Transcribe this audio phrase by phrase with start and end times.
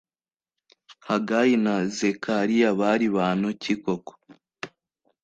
[1.07, 4.13] Hagayi na Zekariya bari bantu ki koko